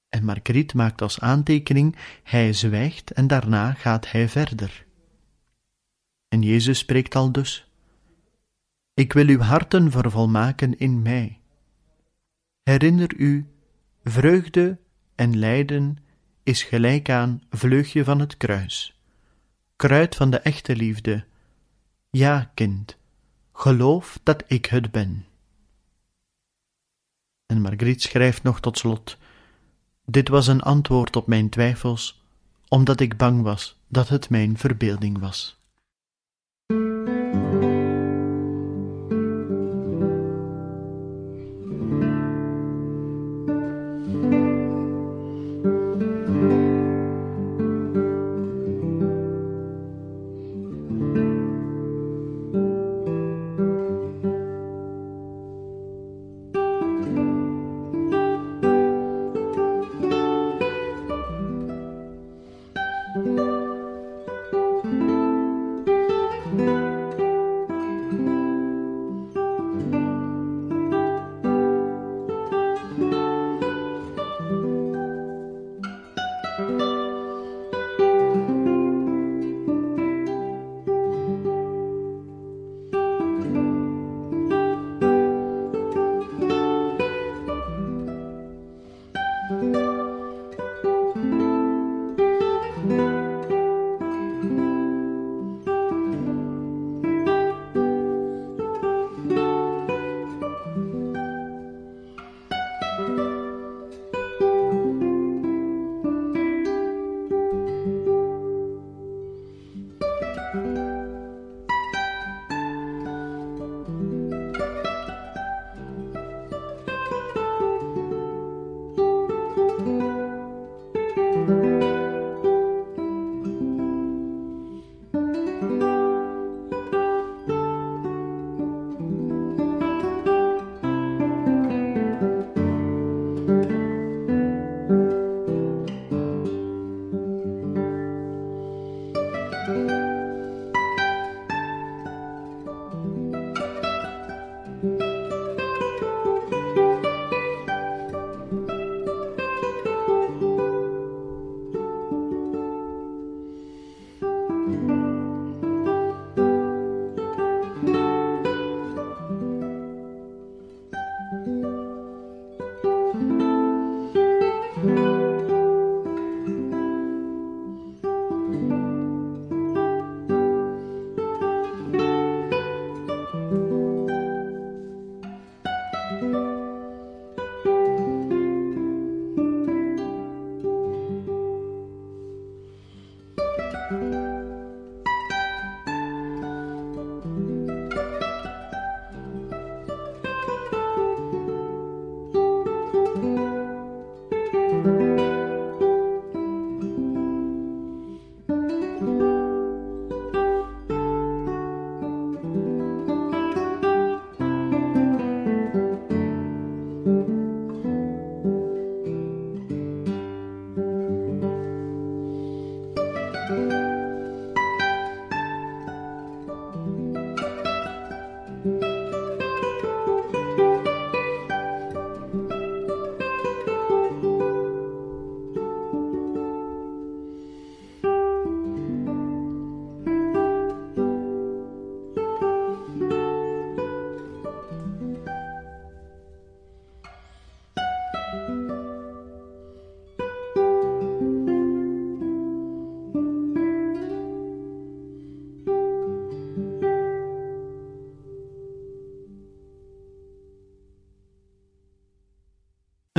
En 0.10 0.26
Marguerite 0.26 0.78
maakt 0.78 1.02
als 1.02 1.20
aantekening: 1.20 1.96
hij 2.24 2.54
zwijgt 2.54 3.12
en 3.12 3.28
daarna 3.28 3.74
gaat 3.74 4.12
hij 4.12 4.30
verder. 4.30 4.86
En 6.28 6.42
Jezus 6.42 6.80
spreekt 6.80 7.16
al 7.16 7.32
dus: 7.32 7.72
Ik 8.94 9.14
wil 9.14 9.28
uw 9.28 9.40
harten 9.40 9.92
vervolmaken 9.92 10.78
in 10.78 11.02
mij. 11.02 11.40
Herinner 12.64 13.16
u, 13.16 13.48
vreugde 14.04 14.80
en 15.16 15.38
lijden 15.38 15.98
is 16.44 16.64
gelijk 16.64 17.10
aan 17.10 17.42
vleugje 17.50 18.04
van 18.04 18.20
het 18.20 18.38
kruis 18.38 19.00
kruid 19.80 20.16
van 20.16 20.30
de 20.30 20.38
echte 20.38 20.76
liefde. 20.76 21.26
Ja, 22.10 22.52
kind, 22.54 22.98
geloof 23.54 24.20
dat 24.24 24.44
ik 24.48 24.66
het 24.66 24.92
ben. 24.92 25.26
En 27.46 27.62
Margriet 27.62 28.02
schrijft 28.02 28.44
nog 28.44 28.60
tot 28.60 28.78
slot: 28.78 29.18
Dit 30.12 30.30
was 30.30 30.48
een 30.48 30.62
antwoord 30.62 31.16
op 31.16 31.28
mijn 31.28 31.50
twijfels, 31.50 32.22
omdat 32.68 33.00
ik 33.00 33.18
bang 33.18 33.42
was 33.42 33.78
dat 33.88 34.10
het 34.10 34.30
mijn 34.30 34.58
verbeelding 34.58 35.20
was. 35.20 35.59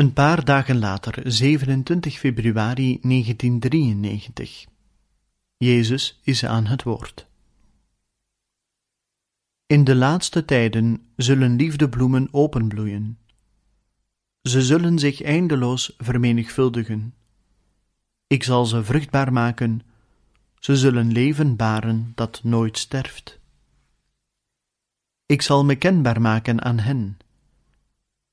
Een 0.01 0.13
paar 0.13 0.45
dagen 0.45 0.79
later, 0.79 1.33
27 1.33 2.19
februari 2.19 2.99
1993. 3.03 4.67
Jezus 5.57 6.21
is 6.23 6.45
aan 6.45 6.67
het 6.67 6.83
woord. 6.83 7.27
In 9.67 9.85
de 9.85 9.95
laatste 9.95 10.45
tijden 10.45 11.07
zullen 11.17 11.57
liefdebloemen 11.57 12.29
openbloeien. 12.31 13.19
Ze 14.43 14.63
zullen 14.63 14.99
zich 14.99 15.23
eindeloos 15.23 15.95
vermenigvuldigen. 15.99 17.15
Ik 18.27 18.43
zal 18.43 18.67
ze 18.67 18.85
vruchtbaar 18.85 19.33
maken, 19.33 19.83
ze 20.59 20.77
zullen 20.77 21.13
leven 21.13 21.57
baren 21.57 22.13
dat 22.15 22.41
nooit 22.43 22.79
sterft. 22.79 23.39
Ik 25.27 25.43
zal 25.43 25.65
me 25.65 25.77
kenbaar 25.77 26.21
maken 26.21 26.63
aan 26.63 26.79
hen. 26.79 27.19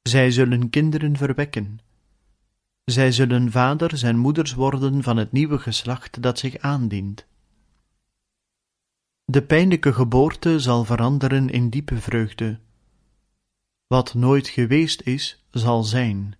Zij 0.07 0.31
zullen 0.31 0.69
kinderen 0.69 1.17
verwekken. 1.17 1.79
Zij 2.83 3.11
zullen 3.11 3.51
vaders 3.51 4.03
en 4.03 4.17
moeders 4.17 4.53
worden 4.53 5.03
van 5.03 5.17
het 5.17 5.31
nieuwe 5.31 5.59
geslacht 5.59 6.21
dat 6.21 6.39
zich 6.39 6.57
aandient. 6.57 7.25
De 9.25 9.43
pijnlijke 9.43 9.93
geboorte 9.93 10.59
zal 10.59 10.83
veranderen 10.83 11.49
in 11.49 11.69
diepe 11.69 11.97
vreugde. 11.97 12.59
Wat 13.87 14.13
nooit 14.13 14.47
geweest 14.47 15.01
is, 15.01 15.43
zal 15.51 15.83
zijn. 15.83 16.35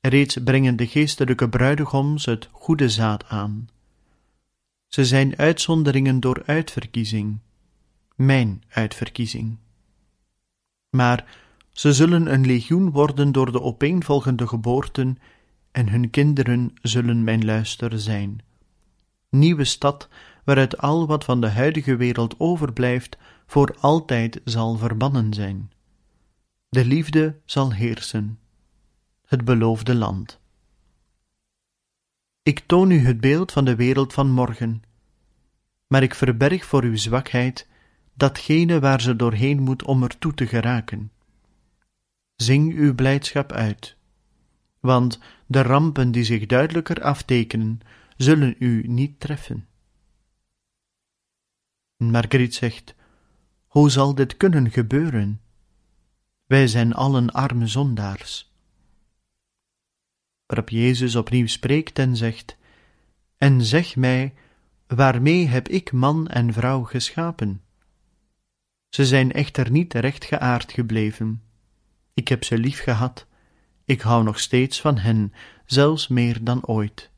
Reeds 0.00 0.36
brengen 0.44 0.76
de 0.76 0.86
geestelijke 0.86 1.48
bruidegoms 1.48 2.24
het 2.24 2.48
goede 2.52 2.88
zaad 2.88 3.24
aan. 3.24 3.68
Ze 4.86 5.04
zijn 5.04 5.36
uitzonderingen 5.36 6.20
door 6.20 6.42
uitverkiezing, 6.46 7.38
mijn 8.14 8.62
uitverkiezing. 8.68 9.56
Maar 10.90 11.46
ze 11.78 11.92
zullen 11.92 12.32
een 12.32 12.46
legioen 12.46 12.90
worden 12.90 13.32
door 13.32 13.52
de 13.52 13.62
opeenvolgende 13.62 14.46
geboorten, 14.46 15.18
en 15.70 15.88
hun 15.88 16.10
kinderen 16.10 16.74
zullen 16.82 17.24
mijn 17.24 17.44
luister 17.44 18.00
zijn. 18.00 18.40
Nieuwe 19.30 19.64
stad, 19.64 20.08
waaruit 20.44 20.78
al 20.78 21.06
wat 21.06 21.24
van 21.24 21.40
de 21.40 21.48
huidige 21.48 21.96
wereld 21.96 22.34
overblijft, 22.38 23.18
voor 23.46 23.76
altijd 23.80 24.40
zal 24.44 24.76
verbannen 24.76 25.34
zijn. 25.34 25.70
De 26.68 26.84
liefde 26.84 27.36
zal 27.44 27.72
heersen. 27.72 28.38
Het 29.26 29.44
beloofde 29.44 29.94
land. 29.94 30.40
Ik 32.42 32.60
toon 32.66 32.90
u 32.90 32.98
het 32.98 33.20
beeld 33.20 33.52
van 33.52 33.64
de 33.64 33.76
wereld 33.76 34.12
van 34.12 34.30
morgen, 34.30 34.82
maar 35.86 36.02
ik 36.02 36.14
verberg 36.14 36.64
voor 36.64 36.82
uw 36.82 36.96
zwakheid 36.96 37.68
datgene 38.14 38.80
waar 38.80 39.00
ze 39.00 39.16
doorheen 39.16 39.62
moet 39.62 39.84
om 39.84 40.02
er 40.02 40.18
toe 40.18 40.34
te 40.34 40.46
geraken. 40.46 41.10
Zing 42.42 42.74
uw 42.74 42.94
blijdschap 42.94 43.52
uit, 43.52 43.96
want 44.80 45.18
de 45.46 45.62
rampen 45.62 46.10
die 46.10 46.24
zich 46.24 46.46
duidelijker 46.46 47.02
aftekenen, 47.02 47.80
zullen 48.16 48.54
u 48.58 48.82
niet 48.86 49.20
treffen. 49.20 49.66
Marguerite 51.96 52.56
zegt: 52.56 52.94
Hoe 53.66 53.90
zal 53.90 54.14
dit 54.14 54.36
kunnen 54.36 54.70
gebeuren? 54.70 55.40
Wij 56.46 56.66
zijn 56.66 56.94
allen 56.94 57.30
arme 57.30 57.66
zondaars. 57.66 58.52
Waarop 60.46 60.68
Jezus 60.68 61.16
opnieuw 61.16 61.46
spreekt 61.46 61.98
en 61.98 62.16
zegt: 62.16 62.56
En 63.36 63.62
zeg 63.64 63.96
mij, 63.96 64.34
waarmee 64.86 65.46
heb 65.46 65.68
ik 65.68 65.92
man 65.92 66.28
en 66.28 66.52
vrouw 66.52 66.82
geschapen? 66.82 67.62
Ze 68.88 69.06
zijn 69.06 69.32
echter 69.32 69.70
niet 69.70 69.94
rechtgeaard 69.94 70.72
gebleven. 70.72 71.42
Ik 72.18 72.28
heb 72.28 72.44
ze 72.44 72.58
lief 72.58 72.82
gehad, 72.82 73.26
ik 73.84 74.00
hou 74.00 74.24
nog 74.24 74.38
steeds 74.38 74.80
van 74.80 74.98
hen, 74.98 75.32
zelfs 75.66 76.08
meer 76.08 76.44
dan 76.44 76.66
ooit. 76.66 77.10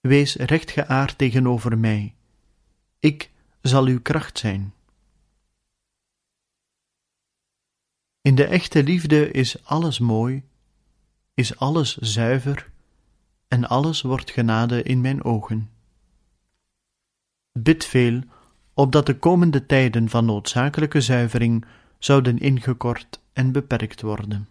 Wees 0.00 0.34
rechtgeaard 0.34 1.18
tegenover 1.18 1.78
mij. 1.78 2.14
Ik 2.98 3.30
zal 3.60 3.86
uw 3.86 4.00
kracht 4.00 4.38
zijn. 4.38 4.74
In 8.20 8.34
de 8.34 8.44
echte 8.44 8.82
liefde 8.82 9.30
is 9.30 9.64
alles 9.64 9.98
mooi, 9.98 10.44
is 11.34 11.56
alles 11.56 11.96
zuiver 11.96 12.70
en 13.48 13.68
alles 13.68 14.02
wordt 14.02 14.30
genade 14.30 14.82
in 14.82 15.00
mijn 15.00 15.24
ogen. 15.24 15.70
Bid 17.52 17.84
veel, 17.84 18.22
opdat 18.74 19.06
de 19.06 19.18
komende 19.18 19.66
tijden 19.66 20.08
van 20.08 20.24
noodzakelijke 20.24 21.00
zuivering 21.00 21.64
zouden 21.98 22.38
ingekort 22.38 23.20
en 23.38 23.52
beperkt 23.52 24.00
worden. 24.02 24.48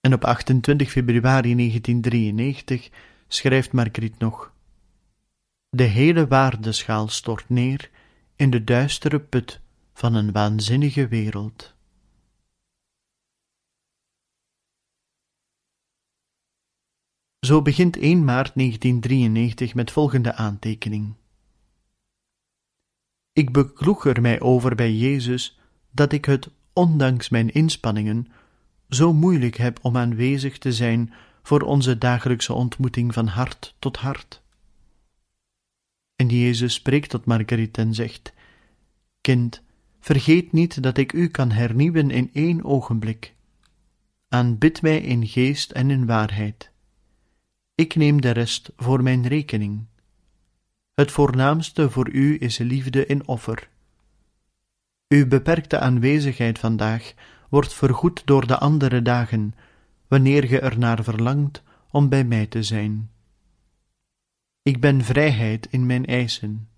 En 0.00 0.12
op 0.12 0.24
28 0.24 0.90
februari 0.90 1.54
1993 1.54 2.90
schrijft 3.28 3.72
Margriet 3.72 4.18
nog: 4.18 4.52
De 5.68 5.82
hele 5.82 6.26
waardeschaal 6.26 7.08
stort 7.08 7.48
neer 7.48 7.90
in 8.36 8.50
de 8.50 8.64
duistere 8.64 9.20
put 9.20 9.60
van 9.92 10.14
een 10.14 10.32
waanzinnige 10.32 11.08
wereld. 11.08 11.74
Zo 17.40 17.62
begint 17.62 17.96
1 17.96 18.24
maart 18.24 18.54
1993 18.54 19.74
met 19.74 19.90
volgende 19.90 20.34
aantekening. 20.34 21.19
Ik 23.40 23.52
bekloeg 23.52 24.06
er 24.06 24.20
mij 24.20 24.40
over 24.40 24.74
bij 24.74 24.92
Jezus 24.92 25.58
dat 25.90 26.12
ik 26.12 26.24
het, 26.24 26.50
ondanks 26.72 27.28
mijn 27.28 27.52
inspanningen, 27.52 28.26
zo 28.88 29.12
moeilijk 29.12 29.56
heb 29.56 29.78
om 29.82 29.96
aanwezig 29.96 30.58
te 30.58 30.72
zijn 30.72 31.12
voor 31.42 31.60
onze 31.60 31.98
dagelijkse 31.98 32.52
ontmoeting 32.52 33.14
van 33.14 33.26
hart 33.26 33.74
tot 33.78 33.96
hart. 33.96 34.42
En 36.16 36.28
Jezus 36.28 36.74
spreekt 36.74 37.10
tot 37.10 37.24
Marguerite 37.24 37.80
en 37.80 37.94
zegt: 37.94 38.32
Kind, 39.20 39.62
vergeet 40.00 40.52
niet 40.52 40.82
dat 40.82 40.98
ik 40.98 41.12
u 41.12 41.28
kan 41.28 41.50
hernieuwen 41.50 42.10
in 42.10 42.30
één 42.32 42.64
ogenblik. 42.64 43.34
Aanbid 44.28 44.82
mij 44.82 45.00
in 45.00 45.26
geest 45.26 45.70
en 45.70 45.90
in 45.90 46.06
waarheid. 46.06 46.70
Ik 47.74 47.94
neem 47.94 48.20
de 48.20 48.30
rest 48.30 48.72
voor 48.76 49.02
mijn 49.02 49.26
rekening. 49.26 49.86
Het 51.00 51.10
voornaamste 51.10 51.90
voor 51.90 52.10
u 52.10 52.36
is 52.40 52.58
liefde 52.58 53.06
in 53.06 53.26
offer. 53.26 53.68
Uw 55.08 55.26
beperkte 55.26 55.78
aanwezigheid 55.78 56.58
vandaag 56.58 57.12
wordt 57.48 57.74
vergoed 57.74 58.22
door 58.26 58.46
de 58.46 58.58
andere 58.58 59.02
dagen, 59.02 59.54
wanneer 60.08 60.44
ge 60.44 60.60
er 60.60 60.78
naar 60.78 61.04
verlangt 61.04 61.62
om 61.90 62.08
bij 62.08 62.24
mij 62.24 62.46
te 62.46 62.62
zijn. 62.62 63.10
Ik 64.62 64.80
ben 64.80 65.04
vrijheid 65.04 65.66
in 65.70 65.86
mijn 65.86 66.06
eisen. 66.06 66.68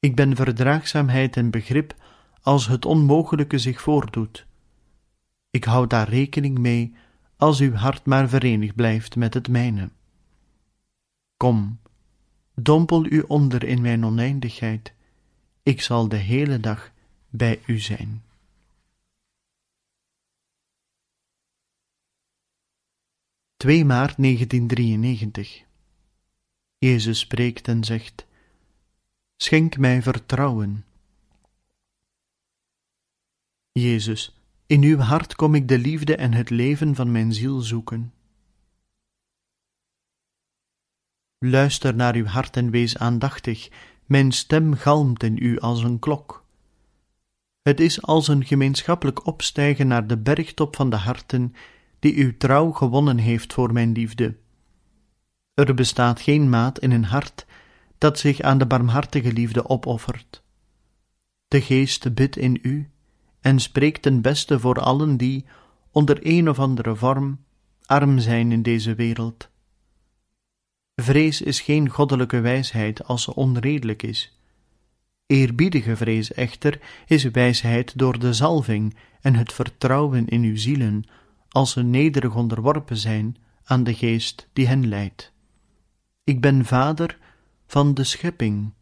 Ik 0.00 0.14
ben 0.14 0.36
verdraagzaamheid 0.36 1.36
en 1.36 1.50
begrip 1.50 1.94
als 2.42 2.66
het 2.66 2.84
onmogelijke 2.84 3.58
zich 3.58 3.80
voordoet. 3.80 4.46
Ik 5.50 5.64
hou 5.64 5.86
daar 5.86 6.08
rekening 6.08 6.58
mee 6.58 6.94
als 7.36 7.60
uw 7.60 7.72
hart 7.72 8.06
maar 8.06 8.28
verenigd 8.28 8.74
blijft 8.74 9.16
met 9.16 9.34
het 9.34 9.48
mijne. 9.48 9.90
Kom, 11.36 11.79
dompel 12.54 13.06
u 13.06 13.20
onder 13.20 13.64
in 13.64 13.80
mijn 13.80 14.04
oneindigheid, 14.04 14.92
ik 15.62 15.80
zal 15.80 16.08
de 16.08 16.16
hele 16.16 16.60
dag 16.60 16.92
bij 17.28 17.60
u 17.66 17.78
zijn. 17.78 18.22
(2 23.56 23.84
maart 23.84 24.16
1993) 24.16 25.64
Jezus 26.78 27.18
spreekt 27.18 27.68
en 27.68 27.84
zegt: 27.84 28.26
Schenk 29.36 29.76
mij 29.76 30.02
vertrouwen. 30.02 30.84
Jezus, 33.72 34.36
in 34.66 34.82
uw 34.82 34.98
hart 34.98 35.34
kom 35.34 35.54
ik 35.54 35.68
de 35.68 35.78
liefde 35.78 36.16
en 36.16 36.32
het 36.32 36.50
leven 36.50 36.94
van 36.94 37.12
mijn 37.12 37.32
ziel 37.32 37.60
zoeken. 37.60 38.12
Luister 41.44 41.94
naar 41.94 42.14
uw 42.14 42.24
hart 42.24 42.56
en 42.56 42.70
wees 42.70 42.98
aandachtig, 42.98 43.68
mijn 44.06 44.32
stem 44.32 44.74
galmt 44.74 45.22
in 45.22 45.36
u 45.40 45.58
als 45.58 45.82
een 45.82 45.98
klok. 45.98 46.44
Het 47.62 47.80
is 47.80 48.02
als 48.02 48.28
een 48.28 48.44
gemeenschappelijk 48.44 49.26
opstijgen 49.26 49.86
naar 49.86 50.06
de 50.06 50.18
bergtop 50.18 50.76
van 50.76 50.90
de 50.90 50.96
harten, 50.96 51.54
die 51.98 52.24
uw 52.24 52.36
trouw 52.36 52.70
gewonnen 52.70 53.18
heeft 53.18 53.52
voor 53.52 53.72
mijn 53.72 53.92
liefde. 53.92 54.36
Er 55.54 55.74
bestaat 55.74 56.20
geen 56.20 56.48
maat 56.48 56.78
in 56.78 56.90
een 56.90 57.04
hart 57.04 57.46
dat 57.98 58.18
zich 58.18 58.40
aan 58.40 58.58
de 58.58 58.66
barmhartige 58.66 59.32
liefde 59.32 59.68
opoffert. 59.68 60.42
De 61.48 61.60
Geest 61.60 62.14
bidt 62.14 62.36
in 62.36 62.58
u 62.62 62.90
en 63.40 63.58
spreekt 63.58 64.02
ten 64.02 64.20
beste 64.20 64.60
voor 64.60 64.80
allen 64.80 65.16
die, 65.16 65.44
onder 65.90 66.18
een 66.22 66.48
of 66.48 66.58
andere 66.58 66.96
vorm, 66.96 67.44
arm 67.86 68.18
zijn 68.18 68.52
in 68.52 68.62
deze 68.62 68.94
wereld. 68.94 69.49
Vrees 71.02 71.42
is 71.42 71.60
geen 71.60 71.88
goddelijke 71.88 72.40
wijsheid 72.40 73.04
als 73.04 73.22
ze 73.22 73.34
onredelijk 73.34 74.02
is. 74.02 74.38
Eerbiedige 75.26 75.96
vrees 75.96 76.32
echter 76.32 76.80
is 77.06 77.24
wijsheid 77.24 77.98
door 77.98 78.18
de 78.18 78.32
zalving 78.32 78.96
en 79.20 79.34
het 79.34 79.52
vertrouwen 79.52 80.28
in 80.28 80.42
uw 80.42 80.56
zielen, 80.56 81.04
als 81.48 81.70
ze 81.70 81.82
nederig 81.82 82.34
onderworpen 82.34 82.96
zijn 82.96 83.36
aan 83.64 83.84
de 83.84 83.94
geest 83.94 84.48
die 84.52 84.66
hen 84.66 84.88
leidt. 84.88 85.32
Ik 86.24 86.40
ben 86.40 86.64
vader 86.64 87.18
van 87.66 87.94
de 87.94 88.04
schepping. 88.04 88.72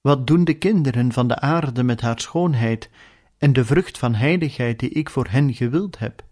Wat 0.00 0.26
doen 0.26 0.44
de 0.44 0.54
kinderen 0.54 1.12
van 1.12 1.28
de 1.28 1.38
aarde 1.38 1.82
met 1.82 2.00
haar 2.00 2.20
schoonheid 2.20 2.90
en 3.38 3.52
de 3.52 3.64
vrucht 3.64 3.98
van 3.98 4.14
heiligheid 4.14 4.78
die 4.78 4.90
ik 4.90 5.10
voor 5.10 5.26
hen 5.28 5.54
gewild 5.54 5.98
heb? 5.98 6.24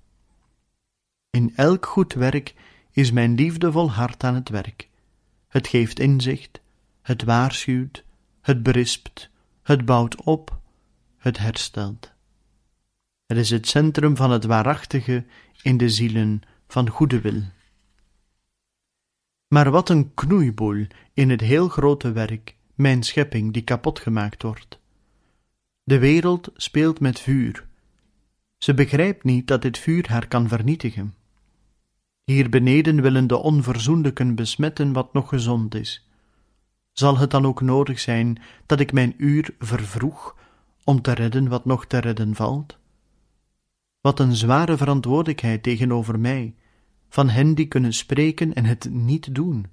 In 1.30 1.52
elk 1.56 1.86
goed 1.86 2.12
werk 2.12 2.54
is 2.90 3.10
mijn 3.10 3.34
liefdevol 3.34 3.90
hart 3.90 4.24
aan 4.24 4.34
het 4.34 4.48
werk. 4.48 4.88
Het 5.48 5.66
geeft 5.66 5.98
inzicht, 5.98 6.60
het 7.02 7.24
waarschuwt, 7.24 8.04
het 8.40 8.62
berispt, 8.62 9.30
het 9.62 9.84
bouwt 9.84 10.22
op, 10.22 10.60
het 11.16 11.38
herstelt. 11.38 12.12
Het 13.26 13.38
is 13.38 13.50
het 13.50 13.68
centrum 13.68 14.16
van 14.16 14.30
het 14.30 14.44
waarachtige 14.44 15.24
in 15.62 15.76
de 15.76 15.88
zielen 15.88 16.42
van 16.68 16.88
goede 16.88 17.20
wil. 17.20 17.42
Maar 19.48 19.70
wat 19.70 19.88
een 19.88 20.14
knoeiboel 20.14 20.86
in 21.12 21.30
het 21.30 21.40
heel 21.40 21.68
grote 21.68 22.12
werk, 22.12 22.56
mijn 22.74 23.02
schepping 23.02 23.52
die 23.52 23.62
kapot 23.62 23.98
gemaakt 23.98 24.42
wordt. 24.42 24.80
De 25.82 25.98
wereld 25.98 26.50
speelt 26.54 27.00
met 27.00 27.20
vuur. 27.20 27.66
Ze 28.58 28.74
begrijpt 28.74 29.24
niet 29.24 29.46
dat 29.46 29.62
dit 29.62 29.78
vuur 29.78 30.08
haar 30.08 30.28
kan 30.28 30.48
vernietigen. 30.48 31.14
Hier 32.30 32.48
beneden 32.48 33.02
willen 33.02 33.26
de 33.26 33.36
onverzoenlijken 33.36 34.34
besmetten 34.34 34.92
wat 34.92 35.12
nog 35.12 35.28
gezond 35.28 35.74
is. 35.74 36.08
Zal 36.92 37.18
het 37.18 37.30
dan 37.30 37.46
ook 37.46 37.60
nodig 37.60 38.00
zijn 38.00 38.42
dat 38.66 38.80
ik 38.80 38.92
mijn 38.92 39.14
uur 39.16 39.54
vervroeg 39.58 40.36
om 40.84 41.02
te 41.02 41.12
redden 41.12 41.48
wat 41.48 41.64
nog 41.64 41.86
te 41.86 41.98
redden 41.98 42.34
valt? 42.34 42.78
Wat 44.00 44.20
een 44.20 44.34
zware 44.34 44.76
verantwoordelijkheid 44.76 45.62
tegenover 45.62 46.18
mij, 46.18 46.54
van 47.08 47.28
hen 47.28 47.54
die 47.54 47.66
kunnen 47.66 47.92
spreken 47.92 48.54
en 48.54 48.64
het 48.64 48.90
niet 48.90 49.34
doen. 49.34 49.66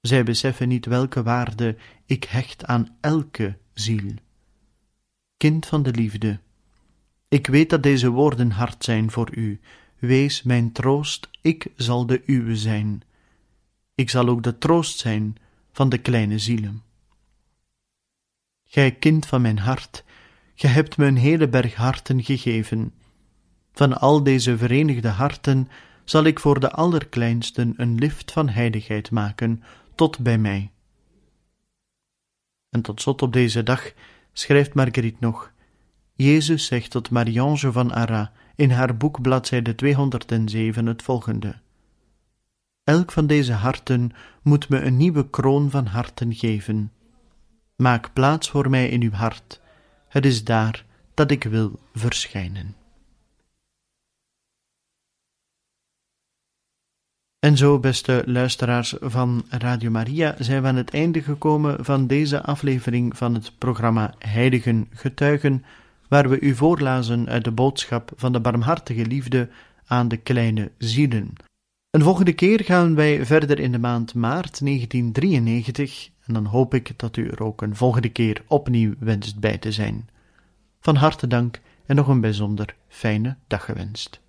Zij 0.00 0.24
beseffen 0.24 0.68
niet 0.68 0.86
welke 0.86 1.22
waarde 1.22 1.76
ik 2.06 2.24
hecht 2.24 2.64
aan 2.64 2.96
elke 3.00 3.58
ziel. 3.72 4.14
Kind 5.36 5.66
van 5.66 5.82
de 5.82 5.90
liefde, 5.90 6.40
ik 7.28 7.46
weet 7.46 7.70
dat 7.70 7.82
deze 7.82 8.10
woorden 8.10 8.50
hard 8.50 8.84
zijn 8.84 9.10
voor 9.10 9.36
u. 9.36 9.60
Wees 9.98 10.42
mijn 10.42 10.72
troost, 10.72 11.28
ik 11.40 11.66
zal 11.76 12.06
de 12.06 12.22
uwe 12.26 12.56
zijn. 12.56 13.02
Ik 13.94 14.10
zal 14.10 14.28
ook 14.28 14.42
de 14.42 14.58
troost 14.58 14.98
zijn 14.98 15.36
van 15.72 15.88
de 15.88 15.98
kleine 15.98 16.38
zielen. 16.38 16.82
Gij 18.64 18.92
kind 18.92 19.26
van 19.26 19.42
mijn 19.42 19.58
hart, 19.58 20.04
ge 20.54 20.66
hebt 20.66 20.96
me 20.96 21.06
een 21.06 21.16
hele 21.16 21.48
berg 21.48 21.74
harten 21.74 22.24
gegeven. 22.24 22.92
Van 23.72 23.98
al 23.98 24.22
deze 24.22 24.56
verenigde 24.56 25.08
harten 25.08 25.68
zal 26.04 26.24
ik 26.24 26.40
voor 26.40 26.60
de 26.60 26.70
allerkleinsten 26.70 27.74
een 27.76 27.94
lift 27.94 28.32
van 28.32 28.48
heiligheid 28.48 29.10
maken, 29.10 29.62
tot 29.94 30.18
bij 30.18 30.38
mij. 30.38 30.70
En 32.70 32.82
tot 32.82 33.00
slot 33.00 33.22
op 33.22 33.32
deze 33.32 33.62
dag 33.62 33.92
schrijft 34.32 34.74
Marguerite 34.74 35.16
nog: 35.20 35.52
Jezus 36.14 36.66
zegt 36.66 36.90
tot 36.90 37.10
Marie-Ange 37.10 37.72
van 37.72 37.92
Arras 37.92 38.28
in 38.56 38.70
haar 38.70 38.96
boek 38.96 39.22
bladzijde 39.22 39.74
207 39.74 40.86
het 40.86 41.02
volgende: 41.02 41.54
Elk 42.84 43.12
van 43.12 43.26
deze 43.26 43.52
harten 43.52 44.10
moet 44.42 44.68
me 44.68 44.80
een 44.80 44.96
nieuwe 44.96 45.30
kroon 45.30 45.70
van 45.70 45.86
harten 45.86 46.34
geven. 46.34 46.92
Maak 47.76 48.12
plaats 48.12 48.50
voor 48.50 48.70
mij 48.70 48.88
in 48.88 49.02
uw 49.02 49.10
hart, 49.10 49.60
het 50.08 50.26
is 50.26 50.44
daar 50.44 50.84
dat 51.14 51.30
ik 51.30 51.44
wil 51.44 51.78
verschijnen. 51.94 52.74
En 57.38 57.56
zo, 57.56 57.78
beste 57.78 58.22
luisteraars 58.26 58.94
van 59.00 59.44
Radio 59.48 59.90
Maria, 59.90 60.34
zijn 60.38 60.62
we 60.62 60.68
aan 60.68 60.76
het 60.76 60.90
einde 60.90 61.22
gekomen 61.22 61.84
van 61.84 62.06
deze 62.06 62.42
aflevering 62.42 63.16
van 63.16 63.34
het 63.34 63.52
programma 63.58 64.14
Heiligen 64.18 64.88
Getuigen, 64.90 65.64
waar 66.08 66.28
we 66.28 66.40
u 66.40 66.54
voorlazen 66.54 67.28
uit 67.28 67.44
de 67.44 67.50
boodschap 67.50 68.12
van 68.16 68.32
de 68.32 68.40
barmhartige 68.40 69.06
liefde 69.06 69.48
aan 69.86 70.08
de 70.08 70.16
kleine 70.16 70.70
zielen. 70.78 71.32
Een 71.90 72.02
volgende 72.02 72.32
keer 72.32 72.64
gaan 72.64 72.94
wij 72.94 73.26
verder 73.26 73.58
in 73.58 73.72
de 73.72 73.78
maand 73.78 74.14
maart 74.14 74.60
1993 74.60 76.10
en 76.26 76.34
dan 76.34 76.44
hoop 76.44 76.74
ik 76.74 76.92
dat 76.96 77.16
u 77.16 77.28
er 77.28 77.42
ook 77.42 77.62
een 77.62 77.76
volgende 77.76 78.08
keer 78.08 78.42
opnieuw 78.46 78.94
wenst 78.98 79.40
bij 79.40 79.58
te 79.58 79.72
zijn. 79.72 80.08
Van 80.80 80.96
harte 80.96 81.26
dank 81.26 81.60
en 81.86 81.96
nog 81.96 82.08
een 82.08 82.20
bijzonder 82.20 82.74
fijne 82.88 83.36
dag 83.46 83.64
gewenst. 83.64 84.20